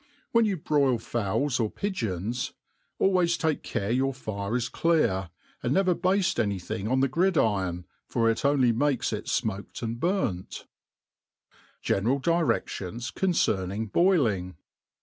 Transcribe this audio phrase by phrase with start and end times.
[0.31, 1.47] When you broil fowl$.
[1.59, 2.53] or pigeons,
[2.97, 5.25] always take care your finQ is clears
[5.61, 9.99] and never bafte any thing pi^ the gridiron, for i( only makes it fmoked and
[9.99, 10.65] burnt*•
[11.83, 14.55] General DireAion^ concerning Boiling^.